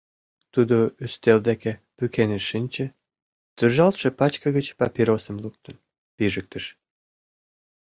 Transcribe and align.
Тудо 0.53 0.77
ӱстел 1.05 1.39
деке 1.47 1.71
пӱкеныш 1.97 2.43
шинче, 2.49 2.85
туржалтше 3.57 4.09
пачке 4.19 4.47
гыч 4.57 4.67
папиросым 4.79 5.35
луктын, 5.43 5.75
пижыктыш. 6.15 6.65